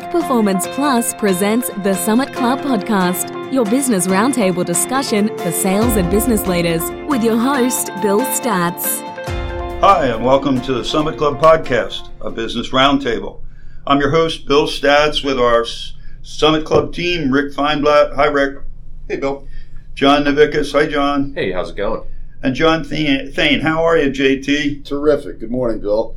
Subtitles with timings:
[0.00, 6.10] Peak Performance Plus presents the Summit Club podcast, your business roundtable discussion for sales and
[6.10, 9.00] business leaders, with your host, Bill Statz.
[9.80, 13.42] Hi, and welcome to the Summit Club podcast, a business roundtable.
[13.86, 15.66] I'm your host, Bill Statz, with our
[16.22, 18.14] Summit Club team, Rick Feinblatt.
[18.14, 18.62] Hi, Rick.
[19.06, 19.46] Hey, Bill.
[19.94, 20.72] John Navikas.
[20.72, 21.34] Hi, John.
[21.34, 22.08] Hey, how's it going?
[22.42, 23.60] And John Thane.
[23.60, 24.82] How are you, JT?
[24.86, 25.40] Terrific.
[25.40, 26.16] Good morning, Bill.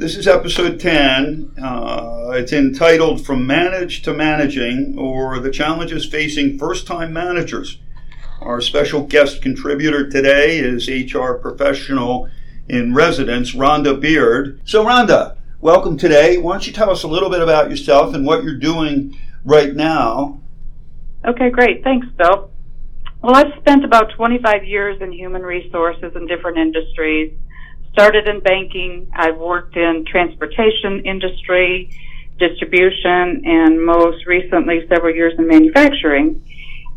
[0.00, 1.56] This is episode 10.
[1.62, 7.76] Uh, it's entitled From Managed to Managing or the Challenges Facing First Time Managers.
[8.40, 12.30] Our special guest contributor today is HR professional
[12.66, 14.62] in residence, Rhonda Beard.
[14.64, 16.38] So, Rhonda, welcome today.
[16.38, 19.76] Why don't you tell us a little bit about yourself and what you're doing right
[19.76, 20.40] now?
[21.26, 21.84] Okay, great.
[21.84, 22.50] Thanks, Bill.
[23.22, 27.36] Well, I've spent about 25 years in human resources in different industries
[27.92, 29.10] started in banking.
[29.14, 31.90] I've worked in transportation industry,
[32.38, 36.42] distribution, and most recently several years in manufacturing.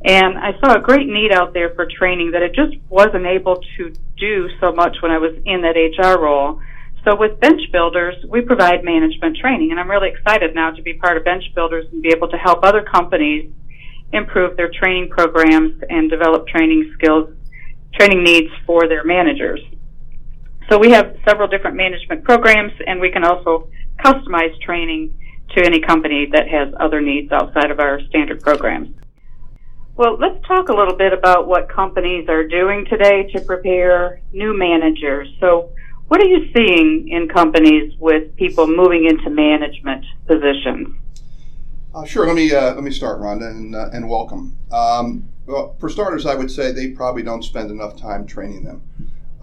[0.05, 3.63] And I saw a great need out there for training that I just wasn't able
[3.77, 6.61] to do so much when I was in that HR role.
[7.05, 10.94] So with Bench Builders, we provide management training, and I'm really excited now to be
[10.94, 13.52] part of Bench Builders and be able to help other companies
[14.13, 17.30] improve their training programs and develop training skills,
[17.94, 19.59] training needs for their managers.
[20.69, 23.69] So we have several different management programs, and we can also
[24.03, 25.14] customize training
[25.56, 28.95] to any company that has other needs outside of our standard programs.
[29.95, 34.58] Well, let's talk a little bit about what companies are doing today to prepare new
[34.58, 35.28] managers.
[35.39, 35.72] So,
[36.08, 40.95] what are you seeing in companies with people moving into management positions?
[41.94, 42.25] Uh, sure.
[42.25, 44.58] Let me uh, let me start, Rhonda, and, uh, and welcome.
[44.72, 48.81] Um, well, for starters, I would say they probably don't spend enough time training them.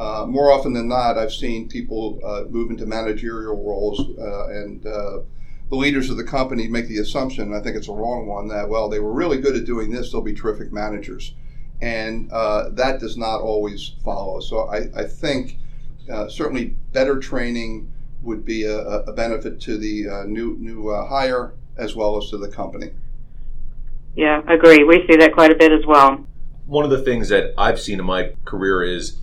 [0.01, 4.87] Uh, more often than not, I've seen people uh, move into managerial roles, uh, and
[4.87, 5.19] uh,
[5.69, 8.48] the leaders of the company make the assumption, and I think it's a wrong one,
[8.48, 11.34] that, well, they were really good at doing this, they'll be terrific managers.
[11.83, 14.41] And uh, that does not always follow.
[14.41, 15.58] So I, I think
[16.29, 17.92] certainly better training
[18.23, 22.48] would be a, a benefit to the new, new hire as well as to the
[22.48, 22.92] company.
[24.17, 24.83] Yeah, agree.
[24.83, 26.24] We see that quite a bit as well.
[26.67, 29.20] One of the things that I've seen in my career is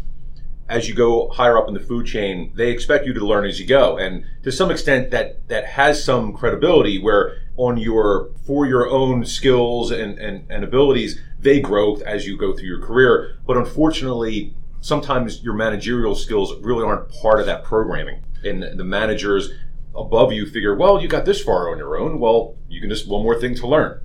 [0.69, 3.59] as you go higher up in the food chain, they expect you to learn as
[3.59, 3.97] you go.
[3.97, 9.25] And to some extent that that has some credibility where on your for your own
[9.25, 13.37] skills and, and, and abilities, they grow as you go through your career.
[13.45, 18.23] But unfortunately, sometimes your managerial skills really aren't part of that programming.
[18.43, 19.49] And the managers
[19.95, 22.19] above you figure, well, you got this far on your own.
[22.19, 23.99] Well, you can just one more thing to learn.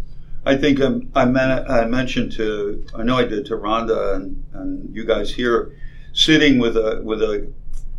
[0.45, 4.95] I think um, I, I mentioned to, I know I did to Rhonda and, and
[4.95, 5.77] you guys here
[6.13, 7.51] sitting with a with a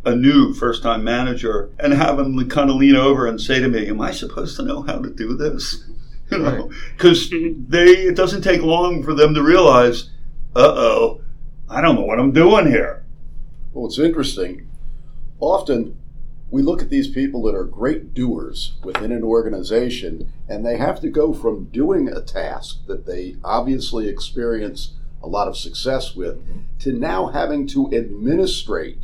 [0.06, 3.68] a new first time manager and have him kind of lean over and say to
[3.68, 5.84] me, "Am I supposed to know how to do this?"
[6.32, 7.54] You know, because right.
[7.70, 10.10] they it doesn't take long for them to realize,
[10.56, 11.22] "Uh oh,
[11.70, 13.06] I don't know what I'm doing here."
[13.72, 14.68] Well, it's interesting.
[15.40, 15.96] Often
[16.54, 21.00] we look at these people that are great doers within an organization, and they have
[21.02, 26.36] to go from doing a task that they obviously experience a lot of success with,
[26.36, 26.60] mm-hmm.
[26.80, 29.00] to now having to administrate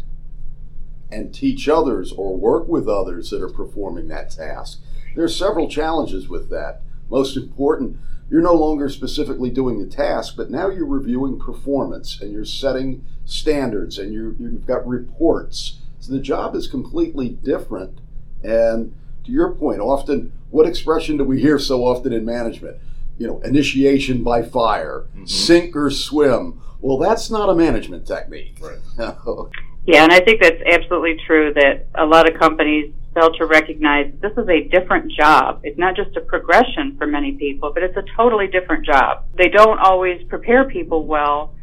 [1.11, 4.79] and teach others or work with others that are performing that task.
[5.15, 6.81] There are several challenges with that.
[7.09, 7.97] Most important,
[8.29, 13.03] you're no longer specifically doing the task, but now you're reviewing performance and you're setting
[13.25, 15.79] standards and you have got reports.
[15.99, 17.99] So the job is completely different.
[18.43, 18.93] And
[19.25, 22.77] to your point, often, what expression do we hear so often in management?
[23.19, 25.25] You know, initiation by fire, mm-hmm.
[25.25, 26.61] sink or swim.
[26.81, 28.57] Well, that's not a management technique.
[28.61, 28.79] Right.
[29.85, 34.11] yeah, and I think that's absolutely true that a lot of companies fail to recognize
[34.21, 35.59] this is a different job.
[35.63, 39.25] It's not just a progression for many people, but it's a totally different job.
[39.37, 41.53] They don't always prepare people well.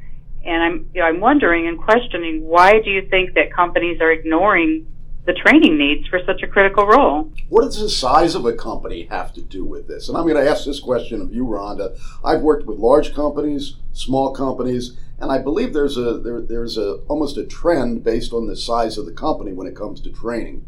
[0.44, 4.12] And I'm, you know, I'm wondering and questioning why do you think that companies are
[4.12, 4.86] ignoring
[5.26, 7.32] the training needs for such a critical role.
[7.48, 10.09] What does the size of a company have to do with this?
[10.09, 11.98] And I'm going to ask this question of you, Rhonda.
[12.24, 16.97] I've worked with large companies, small companies, and I believe there's a there, there's a
[17.09, 20.65] almost a trend based on the size of the company when it comes to training.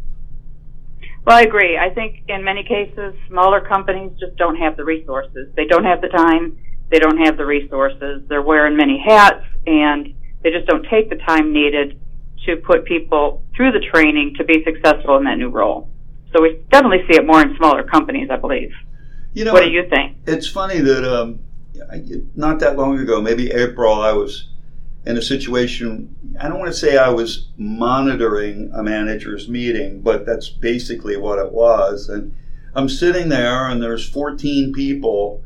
[1.24, 1.76] Well, I agree.
[1.76, 5.52] I think in many cases, smaller companies just don't have the resources.
[5.54, 6.58] They don't have the time.
[6.90, 8.22] They don't have the resources.
[8.28, 12.00] They're wearing many hats, and they just don't take the time needed
[12.46, 15.90] to put people through the training to be successful in that new role.
[16.32, 18.72] So we definitely see it more in smaller companies, I believe.
[19.34, 20.16] You know, what do you think?
[20.26, 21.40] It's funny that um,
[22.34, 24.48] not that long ago, maybe April, I was
[25.06, 26.14] in a situation.
[26.40, 31.38] I don't want to say I was monitoring a manager's meeting, but that's basically what
[31.38, 32.08] it was.
[32.08, 32.34] And
[32.74, 35.42] I'm sitting there and there's 14 people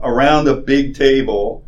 [0.00, 1.65] around a big table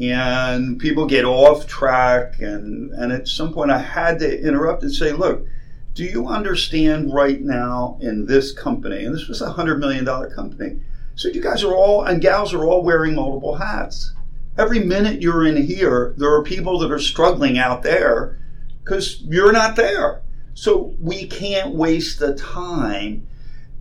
[0.00, 4.92] and people get off track and, and at some point I had to interrupt and
[4.92, 5.46] say, look,
[5.94, 10.28] do you understand right now in this company, and this was a hundred million dollar
[10.34, 10.80] company,
[11.14, 14.12] so you guys are all and gals are all wearing multiple hats.
[14.58, 18.38] Every minute you're in here, there are people that are struggling out there
[18.82, 20.22] because you're not there.
[20.54, 23.26] So we can't waste the time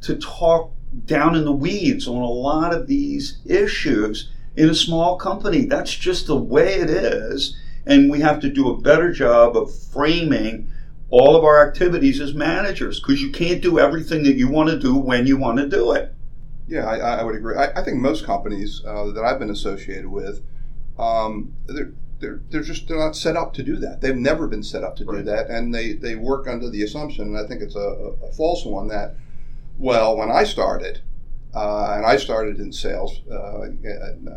[0.01, 0.71] to talk
[1.05, 5.65] down in the weeds on a lot of these issues in a small company.
[5.65, 7.55] That's just the way it is.
[7.85, 10.71] And we have to do a better job of framing
[11.09, 14.79] all of our activities as managers because you can't do everything that you want to
[14.79, 16.13] do when you want to do it.
[16.67, 17.55] Yeah, I, I would agree.
[17.55, 20.41] I, I, think most companies uh, that I've been associated with,
[20.97, 23.99] um, they're, they're, they're just they're not set up to do that.
[23.99, 25.17] They've never been set up to right.
[25.17, 28.31] do that, and they, they work under the assumption, and I think it's a, a
[28.31, 29.17] false one, that,
[29.77, 31.01] well, when I started,
[31.55, 33.21] uh, and I started in sales.
[33.31, 33.67] Uh,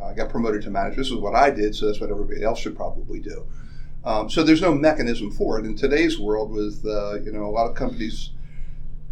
[0.04, 0.96] I got promoted to manager.
[0.96, 3.46] This is what I did, so that's what everybody else should probably do.
[4.04, 6.50] Um, so there's no mechanism for it in today's world.
[6.50, 8.30] With uh, you know a lot of companies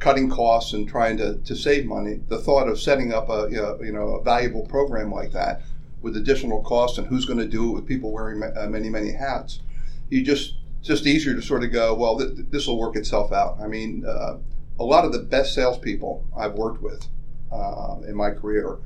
[0.01, 3.57] cutting costs and trying to, to save money, the thought of setting up a you
[3.57, 5.63] know, you know a valuable program like that
[6.03, 9.13] with additional costs and who's going to do it with people wearing uh, many many
[9.13, 9.61] hats,
[10.11, 13.59] you just just easier to sort of go, well, th- this will work itself out.
[13.59, 14.37] I mean, uh,
[14.79, 17.09] a lot of the best salespeople I've worked with
[17.55, 18.79] uh, in my career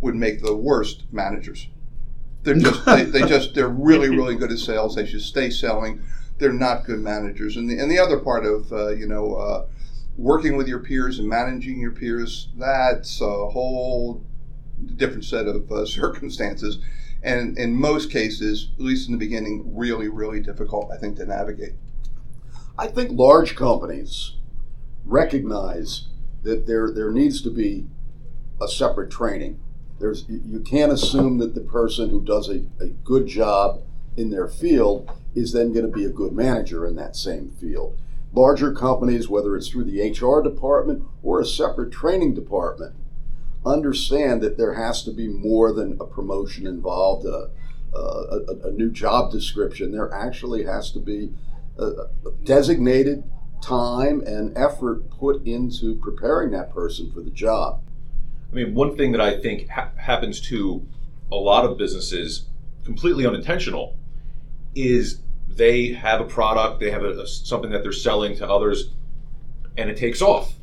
[0.00, 1.68] would make the worst managers.
[2.42, 4.94] They're just they, they, just they're really really good at sales.
[4.94, 6.02] They should stay selling.
[6.38, 7.56] They're not good managers.
[7.56, 9.66] And the and the other part of uh, you know uh,
[10.16, 14.24] working with your peers and managing your peers that's a whole
[14.96, 16.78] different set of uh, circumstances.
[17.20, 21.26] And in most cases, at least in the beginning, really really difficult I think to
[21.26, 21.74] navigate.
[22.78, 24.36] I think large companies
[25.04, 26.06] recognize
[26.44, 27.86] that there there needs to be
[28.60, 29.60] a separate training.
[29.98, 33.82] There's you can't assume that the person who does a, a good job
[34.16, 37.98] in their field is then going to be a good manager in that same field.
[38.32, 42.94] Larger companies, whether it's through the HR department or a separate training department,
[43.64, 47.46] understand that there has to be more than a promotion involved, uh,
[47.94, 49.92] uh, a, a, a new job description.
[49.92, 51.32] There actually has to be
[52.44, 53.24] designated
[53.62, 57.82] time and effort put into preparing that person for the job.
[58.50, 60.86] I mean, one thing that I think ha- happens to
[61.30, 62.46] a lot of businesses,
[62.84, 63.96] completely unintentional,
[64.74, 68.90] is they have a product, they have a, a, something that they're selling to others,
[69.76, 70.54] and it takes off.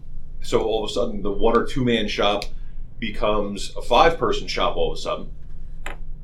[0.42, 2.46] So all of a sudden, the one or two man shop
[3.00, 5.32] becomes a five person shop all of a sudden.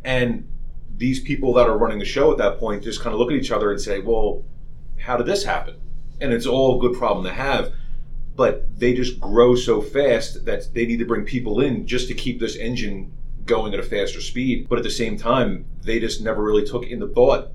[0.03, 0.47] And
[0.97, 3.37] these people that are running the show at that point just kind of look at
[3.37, 4.43] each other and say, well,
[4.99, 5.75] how did this happen?
[6.19, 7.73] And it's all a good problem to have
[8.35, 12.13] but they just grow so fast that they need to bring people in just to
[12.13, 13.11] keep this engine
[13.45, 14.67] going at a faster speed.
[14.69, 17.49] But at the same time, they just never really took in the thought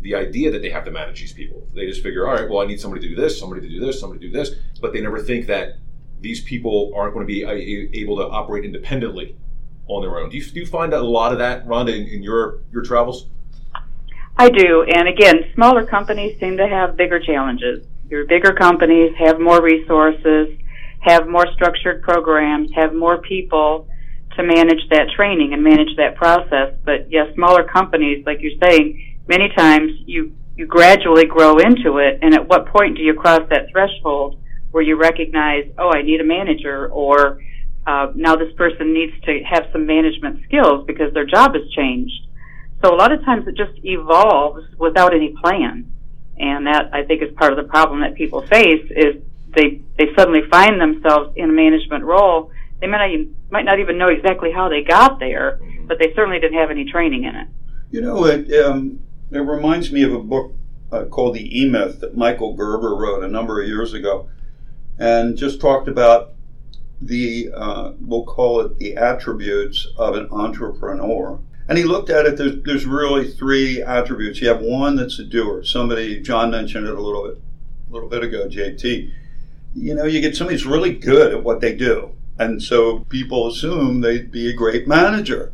[0.00, 1.66] the idea that they have to manage these people.
[1.74, 3.80] They just figure, all right, well, I need somebody to do this, somebody to do
[3.80, 4.54] this, somebody to do this.
[4.80, 5.78] But they never think that
[6.20, 7.42] these people aren't going to be
[8.00, 9.36] able to operate independently
[9.88, 10.30] on their own.
[10.30, 13.26] Do you, do you find a lot of that, Rhonda, in, in your, your travels?
[14.36, 14.82] I do.
[14.82, 17.86] And again, smaller companies seem to have bigger challenges.
[18.08, 20.56] Your bigger companies have more resources,
[21.00, 23.88] have more structured programs, have more people
[24.36, 26.74] to manage that training and manage that process.
[26.84, 32.20] But yes, smaller companies, like you're saying, many times you, you gradually grow into it.
[32.22, 34.38] And at what point do you cross that threshold
[34.70, 37.42] where you recognize, oh, I need a manager or
[37.86, 42.26] uh, now this person needs to have some management skills because their job has changed.
[42.84, 45.90] So a lot of times it just evolves without any plan
[46.38, 49.16] and that I think is part of the problem that people face is
[49.54, 52.50] they they suddenly find themselves in a management role.
[52.80, 56.12] They might not even, might not even know exactly how they got there, but they
[56.14, 57.48] certainly didn't have any training in it.
[57.90, 59.00] You know, it um,
[59.30, 60.52] it reminds me of a book
[60.92, 64.28] uh, called The E Myth that Michael Gerber wrote a number of years ago,
[64.98, 66.32] and just talked about
[67.00, 71.38] the uh, we'll call it the attributes of an entrepreneur.
[71.68, 74.40] And he looked at it, there's, there's really three attributes.
[74.40, 75.64] You have one that's a doer.
[75.64, 77.40] Somebody, John mentioned it a little bit,
[77.90, 79.10] a little bit ago, JT.
[79.74, 82.12] You know, you get somebody who's really good at what they do.
[82.38, 85.52] And so people assume they'd be a great manager.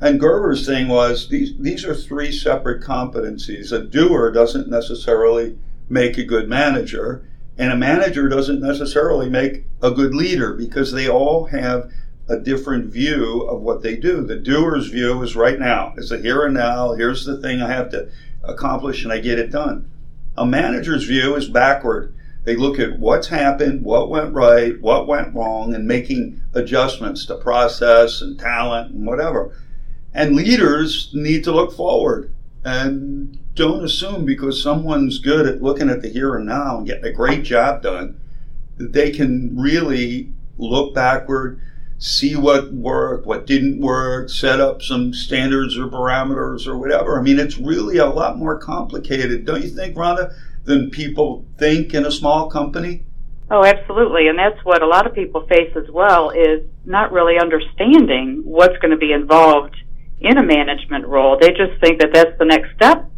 [0.00, 3.72] And Gerber's thing was these, these are three separate competencies.
[3.72, 5.56] A doer doesn't necessarily
[5.88, 7.24] make a good manager,
[7.58, 11.92] and a manager doesn't necessarily make a good leader because they all have
[12.28, 14.22] a different view of what they do.
[14.22, 15.94] The doer's view is right now.
[15.96, 16.92] It's a here and now.
[16.92, 18.08] Here's the thing I have to
[18.42, 19.90] accomplish and I get it done.
[20.36, 22.14] A manager's view is backward.
[22.44, 27.36] They look at what's happened, what went right, what went wrong, and making adjustments to
[27.36, 29.56] process and talent and whatever.
[30.12, 32.32] And leaders need to look forward
[32.64, 37.04] and don't assume because someone's good at looking at the here and now and getting
[37.04, 38.18] a great job done
[38.76, 41.60] that they can really look backward,
[42.02, 47.16] see what worked, what didn't work, set up some standards or parameters or whatever.
[47.16, 51.94] I mean, it's really a lot more complicated, don't you think, Rhonda, than people think
[51.94, 53.04] in a small company?
[53.52, 54.26] Oh, absolutely.
[54.26, 58.76] And that's what a lot of people face as well is not really understanding what's
[58.78, 59.76] going to be involved
[60.18, 61.38] in a management role.
[61.40, 63.08] They just think that that's the next step.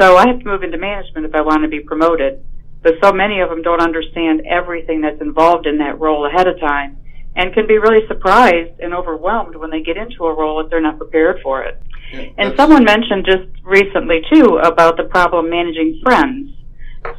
[0.00, 2.44] So I have to move into management if I want to be promoted.
[2.82, 6.58] But so many of them don't understand everything that's involved in that role ahead of
[6.58, 6.98] time
[7.36, 10.80] and can be really surprised and overwhelmed when they get into a role if they're
[10.80, 11.82] not prepared for it.
[12.12, 16.50] Yeah, and someone mentioned just recently too about the problem managing friends.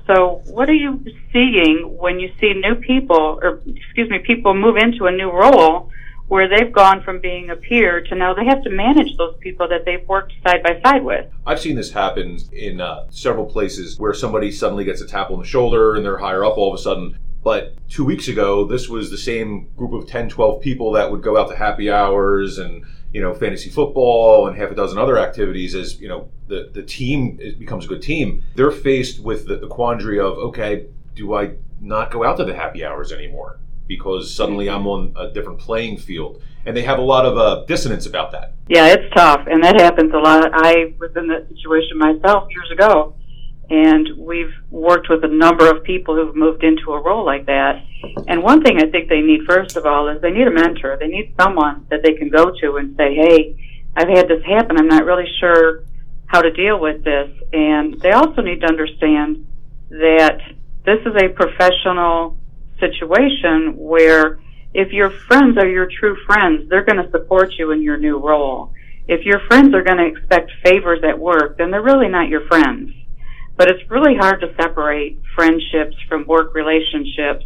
[0.07, 4.77] So what are you seeing when you see new people or excuse me, people move
[4.77, 5.89] into a new role
[6.27, 9.67] where they've gone from being a peer to now they have to manage those people
[9.67, 11.29] that they've worked side by side with.
[11.45, 15.39] I've seen this happen in uh, several places where somebody suddenly gets a tap on
[15.39, 17.17] the shoulder and they're higher up all of a sudden.
[17.43, 21.21] But two weeks ago, this was the same group of 10, 12 people that would
[21.21, 25.17] go out to happy hours and, you know, fantasy football and half a dozen other
[25.17, 28.43] activities as, you know, the, the team becomes a good team.
[28.55, 32.55] They're faced with the, the quandary of, okay, do I not go out to the
[32.55, 33.59] happy hours anymore?
[33.87, 36.41] because suddenly I'm on a different playing field.
[36.65, 38.53] And they have a lot of uh, dissonance about that.
[38.69, 40.49] Yeah, it's tough, and that happens a lot.
[40.53, 43.15] I was in that situation myself years ago,
[43.73, 47.83] and we've worked with a number of people who've moved into a role like that.
[48.27, 50.95] And one thing I think they need, first of all, is they need a mentor.
[50.99, 53.57] They need someone that they can go to and say, hey,
[53.97, 54.77] I've had this happen.
[54.77, 55.85] I'm not really sure
[56.27, 57.31] how to deal with this.
[57.51, 59.47] And they also need to understand
[59.89, 60.37] that
[60.85, 62.37] this is a professional
[62.79, 64.39] situation where
[64.75, 68.19] if your friends are your true friends, they're going to support you in your new
[68.19, 68.71] role.
[69.07, 72.45] If your friends are going to expect favors at work, then they're really not your
[72.45, 72.93] friends.
[73.55, 77.45] But it's really hard to separate friendships from work relationships.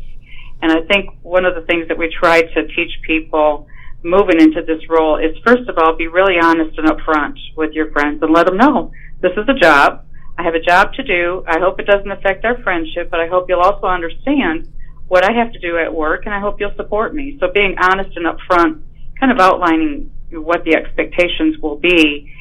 [0.61, 3.67] And I think one of the things that we try to teach people
[4.03, 7.91] moving into this role is first of all, be really honest and upfront with your
[7.91, 10.05] friends and let them know this is a job.
[10.37, 11.43] I have a job to do.
[11.47, 14.71] I hope it doesn't affect our friendship, but I hope you'll also understand
[15.07, 17.37] what I have to do at work, and I hope you'll support me.
[17.39, 18.83] So being honest and upfront,
[19.19, 22.31] kind of outlining what the expectations will be,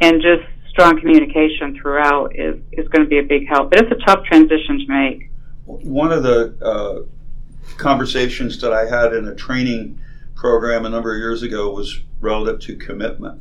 [0.00, 3.70] and just strong communication throughout is, is going to be a big help.
[3.70, 5.30] But it's a tough transition to make.
[5.64, 9.98] One of the uh, conversations that I had in a training
[10.34, 13.40] program a number of years ago was relative to commitment.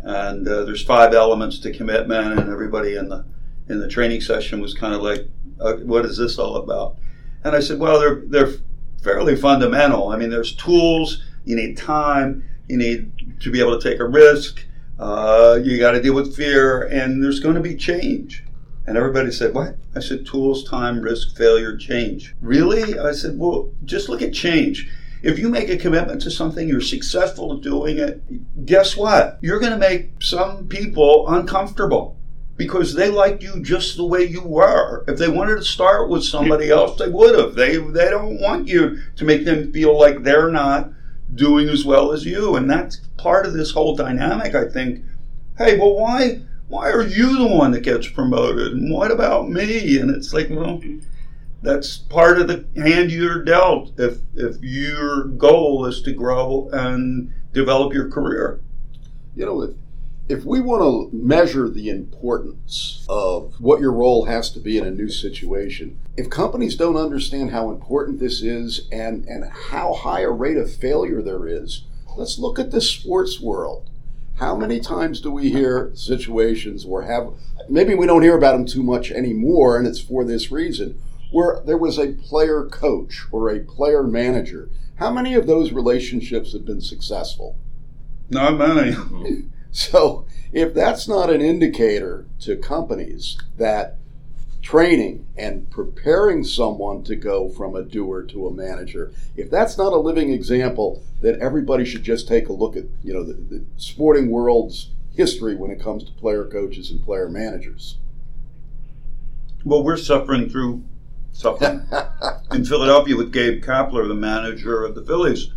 [0.00, 3.24] And uh, there's five elements to commitment, and everybody in the
[3.68, 5.28] in the training session was kind of like,
[5.60, 6.96] uh, "What is this all about?"
[7.44, 8.54] And I said, well, they're they're
[9.00, 10.08] fairly fundamental.
[10.08, 11.22] I mean, there's tools.
[11.44, 12.42] You need time.
[12.68, 14.64] You need to be able to take a risk.
[15.02, 18.44] Uh, you got to deal with fear, and there's going to be change.
[18.86, 19.74] And everybody said, What?
[19.96, 22.36] I said, Tools, time, risk, failure, change.
[22.40, 22.96] Really?
[22.96, 24.88] I said, Well, just look at change.
[25.20, 29.40] If you make a commitment to something, you're successful at doing it, guess what?
[29.42, 32.16] You're going to make some people uncomfortable
[32.56, 35.04] because they liked you just the way you were.
[35.08, 37.56] If they wanted to start with somebody else, they would have.
[37.56, 40.92] They they don't want you to make them feel like they're not
[41.34, 44.54] doing as well as you, and that's part of this whole dynamic.
[44.54, 45.04] I think.
[45.58, 49.98] Hey, well, why why are you the one that gets promoted, and what about me?
[49.98, 50.80] And it's like, well,
[51.62, 53.92] that's part of the hand you're dealt.
[53.98, 58.60] If if your goal is to grow and develop your career,
[59.36, 59.74] you know
[60.32, 64.86] if we want to measure the importance of what your role has to be in
[64.86, 70.22] a new situation, if companies don't understand how important this is and, and how high
[70.22, 71.84] a rate of failure there is,
[72.16, 73.90] let's look at the sports world.
[74.38, 77.34] How many times do we hear situations where have
[77.68, 80.98] maybe we don't hear about them too much anymore, and it's for this reason,
[81.30, 84.70] where there was a player coach or a player manager.
[84.94, 87.58] How many of those relationships have been successful?
[88.30, 88.96] Not many.
[89.72, 93.96] So, if that's not an indicator to companies that
[94.60, 99.94] training and preparing someone to go from a doer to a manager, if that's not
[99.94, 103.64] a living example, then everybody should just take a look at you know the, the
[103.78, 107.96] sporting world's history when it comes to player coaches and player managers.
[109.64, 110.84] Well, we're suffering through
[111.32, 111.86] suffering
[112.52, 115.50] in Philadelphia with Gabe Kapler, the manager of the Phillies,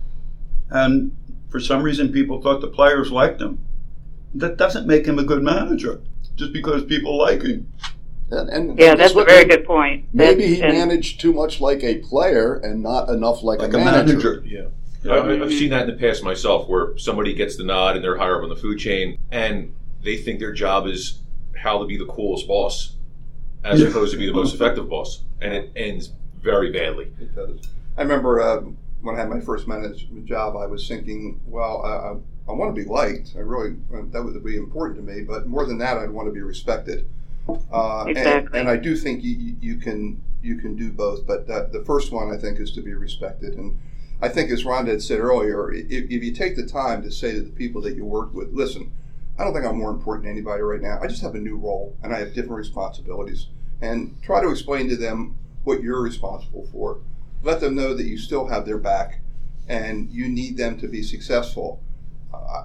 [0.69, 1.13] and
[1.49, 3.64] for some reason people thought the players liked him
[4.35, 6.01] that doesn't make him a good manager
[6.35, 7.71] just because people like him.
[8.31, 9.27] And, and Yeah, guess that's a what?
[9.27, 10.05] very good point.
[10.13, 13.77] Maybe That's- he managed too much like a player and not enough like, Like a
[13.77, 14.43] manager.
[14.45, 14.65] Yeah.
[15.09, 18.17] I, I've seen that in the past myself, where somebody gets the nod and they're
[18.17, 19.73] higher up on the food chain, and
[20.03, 21.19] they think their job is
[21.55, 22.95] how to be the coolest boss,
[23.63, 23.89] as Yeah.
[23.89, 26.11] opposed to be the most effective boss, and it ends
[26.41, 27.11] very badly.
[27.21, 27.59] It does.
[27.97, 28.61] I remember uh,
[29.01, 32.15] when I had my first management job, I was thinking, well, I,
[32.47, 33.33] I, want to be liked.
[33.35, 33.75] I really
[34.11, 35.21] that would be important to me.
[35.21, 37.07] But more than that, I'd want to be respected.
[37.47, 38.59] Uh, and- Exactly.
[38.59, 41.25] And, I do think you, you- can you can do both.
[41.25, 43.55] But that, the first one, I think, is to be respected.
[43.55, 43.79] And
[44.21, 47.33] I think, as Rhonda had said earlier, if, if you take the time to say
[47.33, 48.91] to the people that you work with, listen,
[49.37, 50.99] I don't think I'm more important than anybody right now.
[51.01, 53.47] I just have a new role and I have different responsibilities.
[53.81, 56.99] And try to explain to them what you're responsible for.
[57.43, 59.21] Let them know that you still have their back
[59.67, 61.81] and you need them to be successful.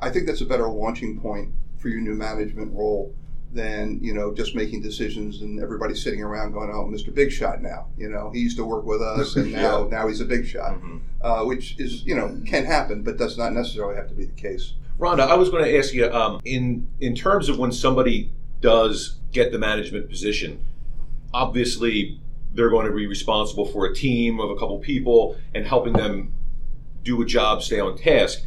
[0.02, 3.14] I think that's a better launching point for your new management role
[3.52, 7.12] than you know just making decisions and everybody sitting around going, "Oh, Mr.
[7.12, 10.20] Big Shot now." You know, he used to work with us, and now now he's
[10.20, 10.78] a big shot,
[11.22, 14.40] uh, which is you know can happen, but does not necessarily have to be the
[14.40, 14.74] case.
[14.98, 19.16] Rhonda, I was going to ask you um, in in terms of when somebody does
[19.32, 20.62] get the management position,
[21.32, 22.20] obviously
[22.52, 26.32] they're going to be responsible for a team of a couple people and helping them
[27.04, 28.42] do a job, stay on task.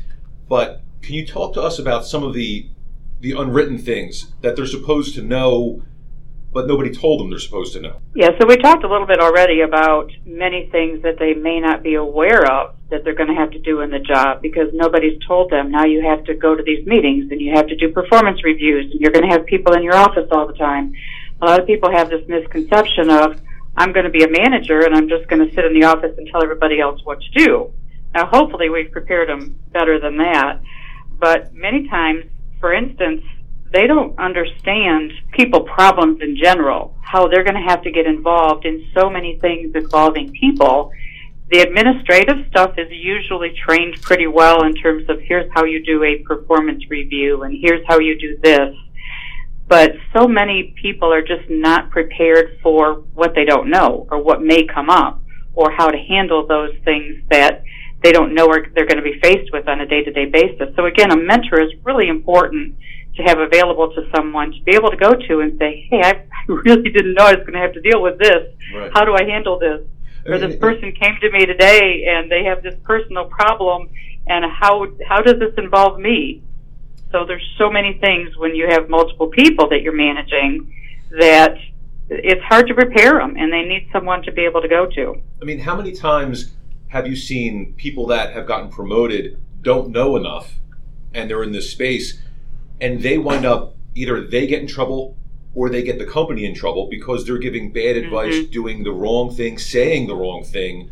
[0.48, 2.68] But can you talk to us about some of the
[3.20, 5.82] the unwritten things that they're supposed to know,
[6.52, 8.02] but nobody told them they're supposed to know?
[8.14, 11.84] Yeah, so we talked a little bit already about many things that they may not
[11.84, 15.18] be aware of that they're going to have to do in the job because nobody's
[15.26, 15.72] told them.
[15.72, 18.92] Now you have to go to these meetings and you have to do performance reviews
[18.92, 20.94] and you're going to have people in your office all the time.
[21.42, 23.42] A lot of people have this misconception of,
[23.78, 26.14] I'm going to be a manager and I'm just going to sit in the office
[26.18, 27.74] and tell everybody else what to do.
[28.14, 30.60] Now hopefully we've prepared them better than that.
[31.24, 32.26] But many times,
[32.60, 33.24] for instance,
[33.72, 38.66] they don't understand people problems in general, how they're going to have to get involved
[38.66, 40.92] in so many things involving people.
[41.50, 46.04] The administrative stuff is usually trained pretty well in terms of here's how you do
[46.04, 48.76] a performance review and here's how you do this.
[49.70, 54.42] But so many people are just not prepared for what they don't know or what
[54.42, 55.24] may come up
[55.56, 57.64] or how to handle those things that
[58.04, 60.26] they don't know or they're going to be faced with on a day to day
[60.26, 60.76] basis.
[60.76, 62.76] So again, a mentor is really important
[63.16, 66.26] to have available to someone to be able to go to and say, Hey, I
[66.48, 68.54] really didn't know I was going to have to deal with this.
[68.76, 68.92] Right.
[68.94, 69.82] How do I handle this?
[70.26, 73.90] Or this person came to me today and they have this personal problem
[74.28, 76.42] and how, how does this involve me?
[77.12, 80.74] So there's so many things when you have multiple people that you're managing
[81.20, 81.58] that
[82.10, 85.22] it's hard to prepare them and they need someone to be able to go to.
[85.42, 86.54] I mean, how many times
[86.94, 90.60] have you seen people that have gotten promoted don't know enough
[91.12, 92.22] and they're in this space
[92.80, 95.18] and they wind up either they get in trouble
[95.56, 98.06] or they get the company in trouble because they're giving bad mm-hmm.
[98.06, 100.92] advice, doing the wrong thing, saying the wrong thing,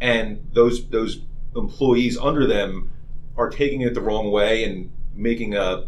[0.00, 1.22] and those those
[1.56, 2.92] employees under them
[3.36, 5.84] are taking it the wrong way and making a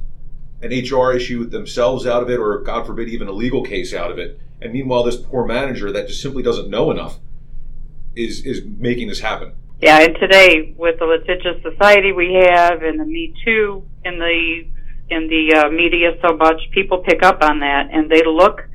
[0.60, 4.10] an HR issue themselves out of it, or God forbid, even a legal case out
[4.10, 4.40] of it.
[4.60, 7.18] And meanwhile, this poor manager that just simply doesn't know enough
[8.16, 9.54] is is making this happen.
[9.80, 14.64] Yeah, and today with the litigious society we have and the Me Too in the
[15.08, 18.68] in the uh, media so much, people pick up on that and they look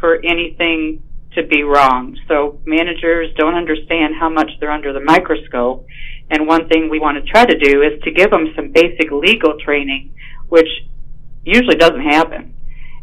[0.00, 1.02] for anything
[1.34, 2.16] to be wrong.
[2.28, 5.86] So managers don't understand how much they're under the microscope.
[6.30, 9.10] And one thing we want to try to do is to give them some basic
[9.10, 10.14] legal training,
[10.48, 10.68] which
[11.44, 12.53] usually doesn't happen.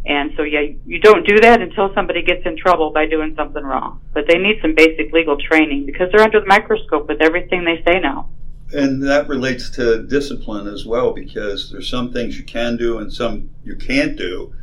[0.06, 3.64] And so, yeah, you don't do that until somebody gets in trouble by doing something
[3.64, 4.02] wrong.
[4.14, 7.84] But they need some basic legal training because they're under the microscope with everything they
[7.86, 8.30] say now.
[8.74, 13.12] And that relates to discipline as well, because there's some things you can do and
[13.12, 14.54] some you can't do,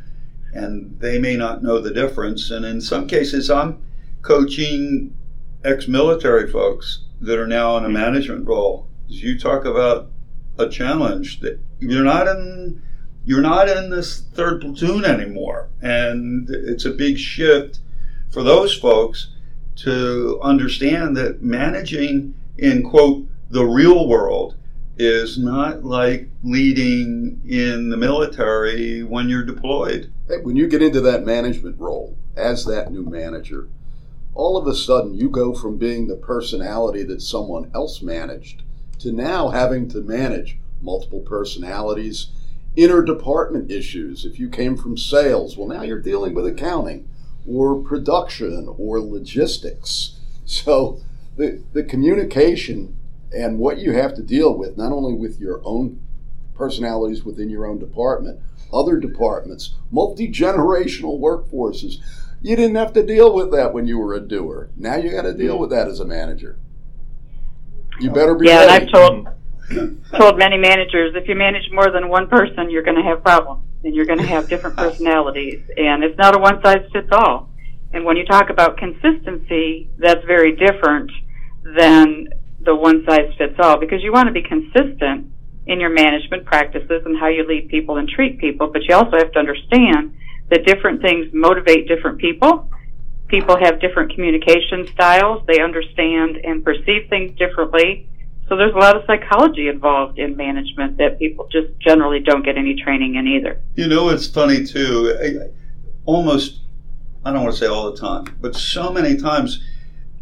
[0.51, 2.49] and they may not know the difference.
[2.49, 3.81] And in some cases, I'm
[4.23, 5.15] coaching
[5.63, 7.93] ex-military folks that are now in a mm-hmm.
[7.93, 8.87] management role.
[9.07, 10.09] As you talk about
[10.57, 12.81] a challenge that you're not in,
[13.25, 17.79] you're not in this third platoon anymore, and it's a big shift
[18.31, 19.31] for those folks
[19.77, 24.55] to understand that managing in quote the real world
[24.97, 30.11] is not like leading in the military when you're deployed.
[30.27, 33.69] Hey, when you get into that management role as that new manager,
[34.35, 38.61] all of a sudden you go from being the personality that someone else managed
[38.99, 42.27] to now having to manage multiple personalities,
[42.77, 44.25] interdepartment issues.
[44.25, 47.07] If you came from sales, well, now you're dealing with accounting
[47.47, 50.15] or production or logistics.
[50.49, 50.99] So
[51.37, 52.97] the, the communication
[53.31, 56.01] and what you have to deal with, not only with your own
[56.55, 58.39] personalities within your own department,
[58.73, 61.95] other departments, multi generational workforces.
[62.41, 64.69] You didn't have to deal with that when you were a doer.
[64.75, 65.61] Now you got to deal mm-hmm.
[65.61, 66.57] with that as a manager.
[67.99, 68.85] You better be Yeah, and ready.
[68.85, 69.38] I've told mm-hmm.
[70.17, 73.63] Told many managers if you manage more than one person, you're going to have problems,
[73.83, 77.49] and you're going to have different personalities, and it's not a one size fits all.
[77.93, 81.11] And when you talk about consistency, that's very different
[81.63, 82.27] than
[82.61, 85.31] the one size fits all because you want to be consistent
[85.65, 89.17] in your management practices and how you lead people and treat people, but you also
[89.17, 90.15] have to understand
[90.49, 92.69] that different things motivate different people.
[93.27, 95.43] People have different communication styles.
[95.45, 98.07] They understand and perceive things differently.
[98.49, 102.57] So there's a lot of psychology involved in management that people just generally don't get
[102.57, 103.61] any training in either.
[103.75, 105.15] You know, it's funny too.
[105.21, 105.49] I-
[106.05, 106.61] Almost,
[107.23, 109.61] I don't want to say all the time, but so many times,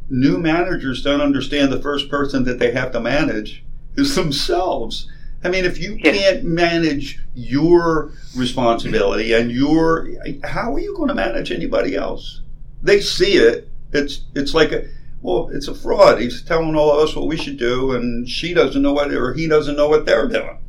[0.10, 3.64] new managers don't understand the first person that they have to manage
[3.96, 5.10] is themselves.
[5.46, 6.12] I mean, if you Yeah.
[6.12, 10.10] can't manage your responsibility and your,
[10.44, 12.42] how are you going to manage anybody else?
[12.84, 13.70] They see it.
[13.94, 14.84] It's it's like a
[15.22, 16.22] well, it's a fraud.
[16.22, 19.34] He's telling all of us what we should do, and she doesn't know what, or
[19.34, 20.60] he doesn't know what they're doing.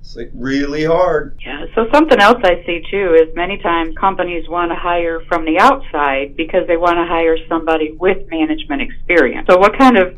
[0.00, 1.38] It's like really hard.
[1.44, 1.66] Yeah.
[1.74, 5.58] So something else I see too is many times companies want to hire from the
[5.58, 9.46] outside because they want to hire somebody with management experience.
[9.48, 10.16] So what kind of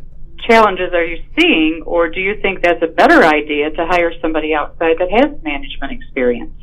[0.49, 4.55] challenges are you seeing, or do you think that's a better idea to hire somebody
[4.55, 6.55] outside that has management experience?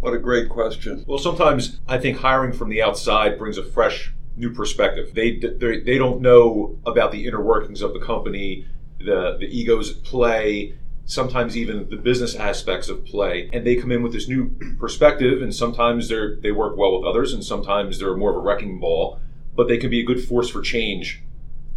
[0.00, 1.04] What a great question.
[1.06, 5.14] Well, sometimes I think hiring from the outside brings a fresh, new perspective.
[5.14, 8.66] They they, they don't know about the inner workings of the company,
[8.98, 13.92] the the egos at play, sometimes even the business aspects of play, and they come
[13.92, 15.42] in with this new perspective.
[15.42, 18.80] And sometimes they're they work well with others, and sometimes they're more of a wrecking
[18.80, 19.20] ball.
[19.54, 21.22] But they can be a good force for change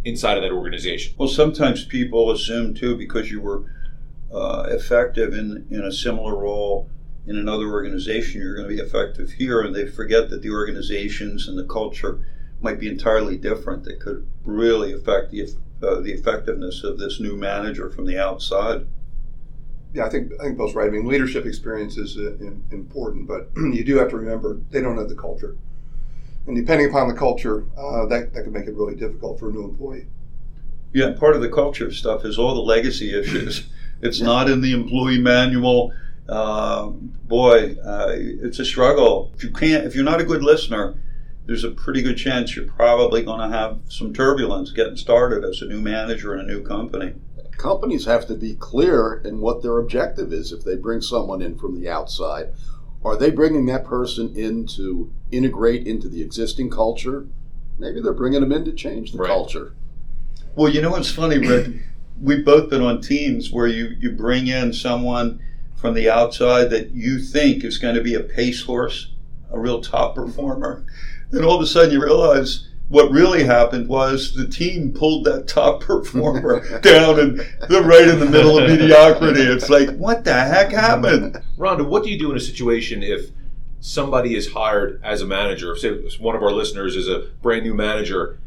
[0.02, 1.14] inside of that organization.
[1.18, 3.64] Well, sometimes people assume too because you were
[4.32, 6.88] uh, effective in in a similar role
[7.26, 11.48] in another organization, you're going to be effective here, and they forget that the organizations
[11.48, 12.24] and the culture
[12.60, 13.84] might be entirely different.
[13.84, 15.42] That could really affect the
[15.82, 18.86] uh, the effectiveness of this new manager from the outside.
[19.92, 20.88] Yeah, I think I think Bill's right.
[20.88, 22.36] I mean, leadership experience is uh,
[22.70, 25.56] important, but you do have to remember they don't know the culture,
[26.46, 29.52] and depending upon the culture, uh, that that could make it really difficult for a
[29.52, 30.06] new employee.
[30.92, 33.68] Yeah, part of the culture stuff is all the legacy issues.
[34.02, 35.90] It's not in the employee manual.
[36.28, 39.32] Uh, boy, uh, it's a struggle.
[39.34, 40.96] If you can't, if you're not a good listener,
[41.46, 45.62] there's a pretty good chance you're probably going to have some turbulence getting started as
[45.62, 47.14] a new manager in a new company.
[47.56, 51.56] Companies have to be clear in what their objective is if they bring someone in
[51.56, 52.52] from the outside.
[53.04, 57.26] Are they bringing that person in to integrate into the existing culture?
[57.78, 59.28] Maybe they're bringing them in to change the Right.
[59.28, 59.72] culture.
[60.56, 61.68] Well, you know what's funny, Rick?
[62.20, 65.40] We've both been on teams where you, you bring in someone
[65.76, 69.12] from the outside that you think is going to be a pace horse,
[69.52, 70.84] a real top performer.
[71.32, 75.48] And all of a sudden you realize what really happened was the team pulled that
[75.48, 79.42] top performer down and they're right in the middle of mediocrity.
[79.42, 81.42] It's like, what the heck happened?
[81.58, 83.30] Rhonda, what do you do in a situation if
[83.80, 85.76] somebody is hired as a manager?
[85.76, 88.38] Say one of our listeners is a brand new manager,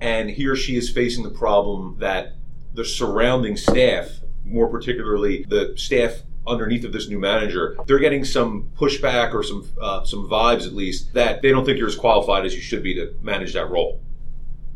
[0.00, 2.34] and he or she is facing the problem that
[2.74, 8.70] the surrounding staff, more particularly the staff underneath of this new manager, they're getting some
[8.76, 12.44] pushback or some uh, some vibes at least that they don't think you're as qualified
[12.44, 14.00] as you should be to manage that role.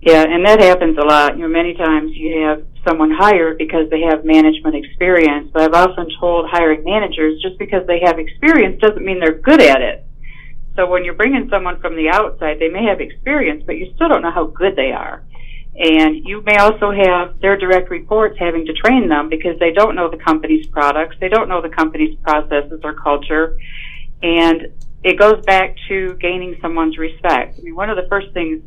[0.02, 1.36] Yeah, and that happens a lot.
[1.36, 5.88] You know, many times you have someone hired because they have management experience, but I've
[5.88, 10.04] often told hiring managers just because they have experience doesn't mean they're good at it.
[10.74, 14.08] So when you're bringing someone from the outside, they may have experience, but you still
[14.08, 15.22] don't know how good they are.
[15.74, 19.94] And you may also have their direct reports having to train them because they don't
[19.94, 23.58] know the company's products, they don't know the company's processes or culture,
[24.22, 27.58] and it goes back to gaining someone's respect.
[27.58, 28.62] I mean, one of the first things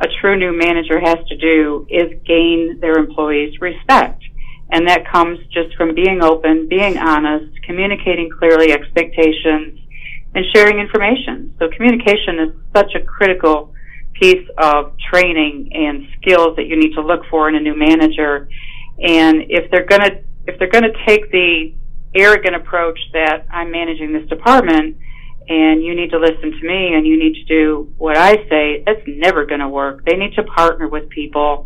[0.00, 4.22] a true new manager has to do is gain their employees' respect.
[4.70, 9.80] And that comes just from being open, being honest, communicating clearly expectations,
[10.34, 11.54] and sharing information.
[11.58, 13.72] So communication is such a critical
[14.20, 18.48] piece of training and skills that you need to look for in a new manager.
[18.98, 21.74] And if they're gonna, if they're gonna take the
[22.14, 24.96] arrogant approach that I'm managing this department,
[25.48, 28.82] and you need to listen to me and you need to do what I say,
[28.84, 30.04] that's never going to work.
[30.04, 31.64] They need to partner with people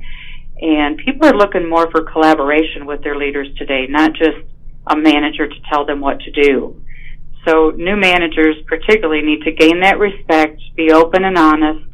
[0.63, 4.39] and people are looking more for collaboration with their leaders today, not just
[4.87, 6.81] a manager to tell them what to do.
[7.47, 11.85] So new managers particularly need to gain that respect, be open and honest,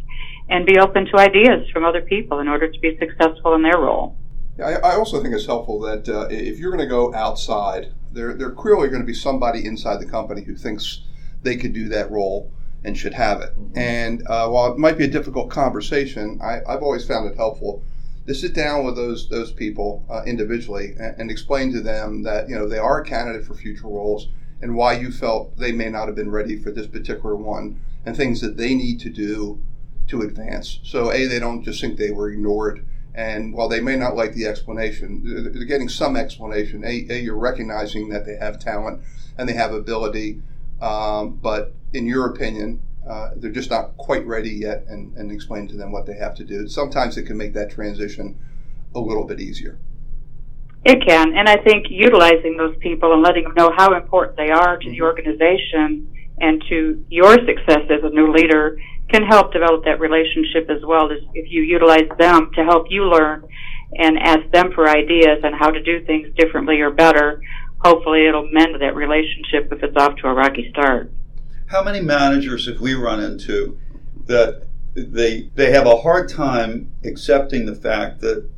[0.48, 3.78] and be open to ideas from other people in order to be successful in their
[3.78, 4.16] role.
[4.62, 8.34] I, I also think it's helpful that uh, if you're going to go outside, there
[8.34, 11.02] there clearly going to be somebody inside the company who thinks
[11.42, 12.50] they could do that role,
[12.84, 13.52] and should have it.
[13.76, 17.82] And uh, while it might be a difficult conversation, I, I've always found it helpful
[18.26, 22.48] to sit down with those those people uh, individually and, and, explain to them that
[22.48, 24.28] you know they are a candidate for future roles
[24.60, 28.16] and why you felt they may not have been ready for this particular one and
[28.16, 29.60] things that they need to do
[30.08, 30.80] to advance.
[30.82, 32.84] So a they don't just think they were ignored.
[33.14, 36.84] And while they may not like the explanation, they're getting some explanation.
[36.84, 39.02] A, a you're recognizing that they have talent
[39.36, 40.40] and they have ability,
[40.80, 45.66] um, but in your opinion, uh, they're just not quite ready yet and, and explain
[45.68, 46.68] to them what they have to do.
[46.68, 48.38] Sometimes it can make that transition
[48.94, 49.78] a little bit easier.
[50.84, 54.50] It can, and I think utilizing those people and letting them know how important they
[54.50, 55.04] are to the mm-hmm.
[55.04, 56.08] organization
[56.40, 58.78] and to your success as a new leader
[59.10, 63.04] can help develop that relationship as well as if you utilize them to help you
[63.04, 63.46] learn
[63.96, 67.40] and ask them for ideas on how to do things differently or better.
[67.84, 71.10] Hopefully it'll mend that relationship if it's off to a rocky start.
[71.66, 73.78] How many managers have we run into
[74.26, 78.48] that they they have a hard time accepting the fact that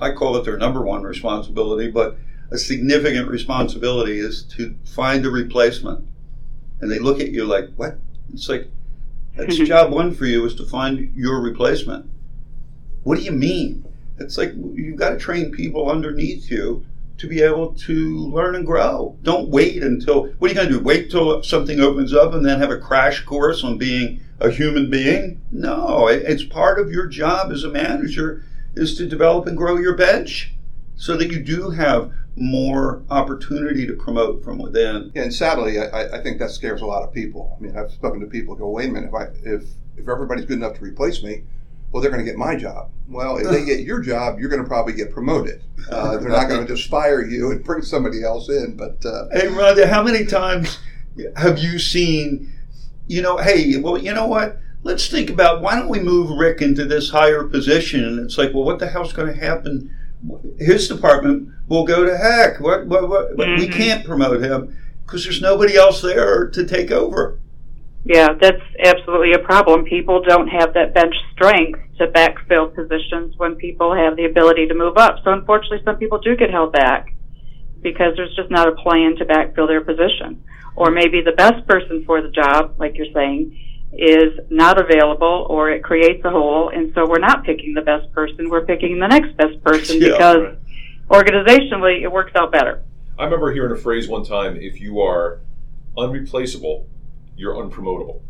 [0.00, 2.16] I call it their number one responsibility, but
[2.50, 6.06] a significant responsibility is to find a replacement.
[6.84, 7.96] And they look at you like, what?
[8.34, 8.68] It's like,
[9.34, 12.10] that's job one for you is to find your replacement.
[13.04, 13.86] What do you mean?
[14.18, 16.84] It's like you've got to train people underneath you
[17.16, 19.16] to be able to learn and grow.
[19.22, 20.84] Don't wait until what are you going to do?
[20.84, 24.90] Wait till something opens up and then have a crash course on being a human
[24.90, 25.40] being?
[25.50, 28.44] No, it's part of your job as a manager
[28.74, 30.52] is to develop and grow your bench
[30.96, 35.12] so that you do have more opportunity to promote from within.
[35.14, 37.56] And sadly, I, I think that scares a lot of people.
[37.56, 39.64] I mean, I've spoken to people go, "Wait a minute, if I if
[39.96, 41.44] if everybody's good enough to replace me,
[41.94, 42.90] well, they're going to get my job.
[43.08, 45.62] Well, if they get your job, you're going to probably get promoted.
[45.88, 48.76] Uh, they're not going to just fire you and bring somebody else in.
[48.76, 50.80] But uh, hey, Rhonda, how many times
[51.36, 52.52] have you seen?
[53.06, 54.58] You know, hey, well, you know what?
[54.82, 58.02] Let's think about why don't we move Rick into this higher position?
[58.02, 59.94] And it's like, well, what the hell's going to happen?
[60.58, 62.60] His department will go to heck.
[62.60, 62.86] What?
[62.86, 63.08] What?
[63.08, 63.36] what?
[63.36, 63.60] Mm-hmm.
[63.60, 67.38] We can't promote him because there's nobody else there to take over.
[68.04, 69.84] Yeah, that's absolutely a problem.
[69.84, 74.74] People don't have that bench strength to backfill positions when people have the ability to
[74.74, 75.16] move up.
[75.24, 77.14] So unfortunately, some people do get held back
[77.80, 80.42] because there's just not a plan to backfill their position.
[80.76, 83.58] Or maybe the best person for the job, like you're saying,
[83.96, 86.70] is not available or it creates a hole.
[86.74, 88.50] And so we're not picking the best person.
[88.50, 91.26] We're picking the next best person yeah, because right.
[91.26, 92.82] organizationally it works out better.
[93.18, 95.40] I remember hearing a phrase one time if you are
[95.96, 96.88] unreplaceable,
[97.36, 98.20] you're unpromotable.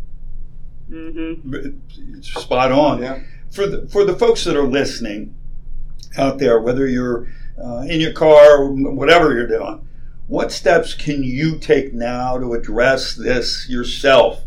[0.91, 2.21] Mm-hmm.
[2.21, 3.03] Spot on.
[3.03, 3.21] Yeah.
[3.51, 5.35] For the for the folks that are listening
[6.19, 7.29] out there, whether you're
[7.63, 9.87] uh, in your car, or whatever you're doing,
[10.27, 14.45] what steps can you take now to address this yourself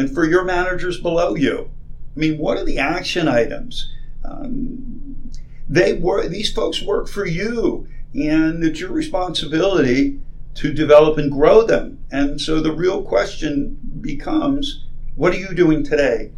[0.00, 1.70] and for your managers below you?
[2.16, 3.92] I mean, what are the action items?
[4.24, 5.30] Um,
[5.68, 10.18] they work; these folks work for you, and it's your responsibility
[10.54, 11.98] to develop and grow them.
[12.10, 14.86] And so the real question becomes
[15.16, 16.32] what are you doing today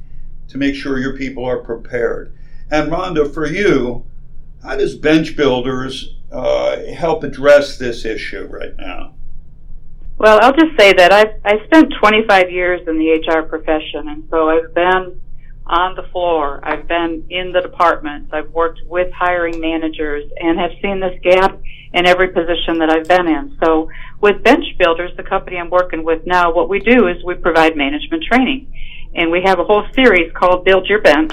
[0.49, 2.37] to make sure your people are prepared?
[2.69, 4.05] And Rhonda, for you,
[4.63, 9.15] how does Bench Builders uh, help address this issue right now?
[10.23, 14.29] Well, I'll just say that I've I spent 25 years in the HR profession, and
[14.31, 15.21] so I've been
[15.67, 16.61] on the floor.
[16.63, 18.31] I've been in the departments.
[18.33, 21.59] I've worked with hiring managers and have seen this gap
[21.93, 23.59] in every position that I've been in.
[23.65, 27.35] So with Bench Builders, the company I'm working with now, what we do is we
[27.35, 28.73] provide management training.
[29.17, 31.33] And we have a whole series called Build Your Bench,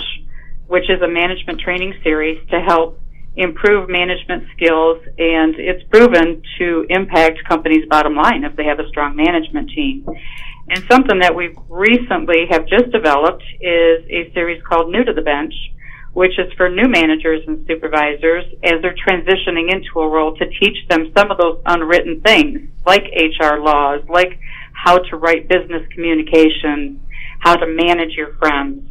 [0.65, 2.99] which is a management training series to help
[3.39, 8.87] improve management skills and it's proven to impact companies' bottom line if they have a
[8.89, 10.05] strong management team.
[10.69, 15.21] And something that we recently have just developed is a series called New to the
[15.21, 15.53] Bench,
[16.11, 20.77] which is for new managers and supervisors as they're transitioning into a role to teach
[20.89, 24.37] them some of those unwritten things, like HR laws, like
[24.73, 26.99] how to write business communications,
[27.39, 28.83] how to manage your friends.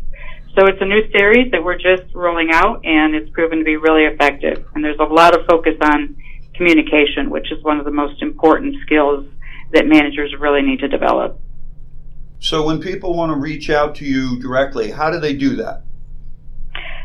[0.59, 3.77] So it's a new series that we're just rolling out and it's proven to be
[3.77, 4.67] really effective.
[4.75, 6.17] And there's a lot of focus on
[6.55, 9.25] communication, which is one of the most important skills
[9.73, 11.39] that managers really need to develop.
[12.41, 15.83] So when people want to reach out to you directly, how do they do that?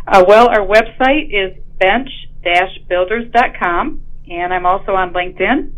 [0.07, 5.73] Uh, well, our website is bench-builders.com, and I'm also on LinkedIn.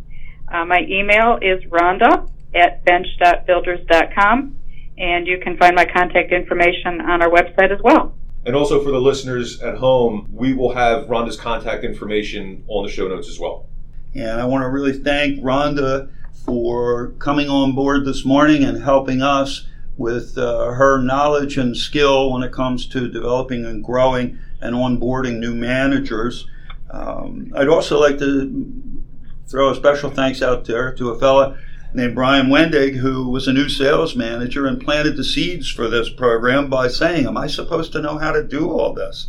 [0.50, 4.56] Uh, my email is rhonda at bench.builders.com,
[4.98, 8.16] and you can find my contact information on our website as well.
[8.46, 12.92] And also for the listeners at home, we will have Rhonda's contact information on the
[12.92, 13.66] show notes as well.
[14.14, 16.10] And I want to really thank Rhonda
[16.46, 22.32] for coming on board this morning and helping us with uh, her knowledge and skill
[22.32, 26.48] when it comes to developing and growing and onboarding new managers.
[26.92, 29.04] Um, I'd also like to
[29.48, 31.58] throw a special thanks out there to a fella
[31.96, 36.10] named Brian Wendig, who was a new sales manager and planted the seeds for this
[36.10, 39.28] program by saying, Am I supposed to know how to do all this?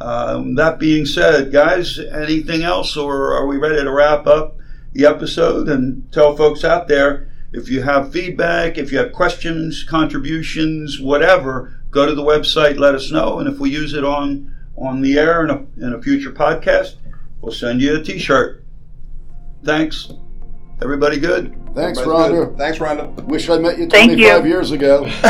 [0.00, 4.56] Um, that being said, guys, anything else, or are we ready to wrap up
[4.92, 9.82] the episode and tell folks out there if you have feedback, if you have questions,
[9.84, 14.52] contributions, whatever, go to the website, let us know, and if we use it on
[14.76, 16.96] on the air in a, in a future podcast,
[17.40, 18.62] we'll send you a T-shirt.
[19.64, 20.12] Thanks.
[20.82, 21.54] Everybody good?
[21.74, 22.48] Thanks, Everybody's Rhonda.
[22.48, 22.58] good.
[22.58, 23.24] Thanks, Rhonda.
[23.24, 24.50] Wish I met you 25 you.
[24.50, 25.04] years ago.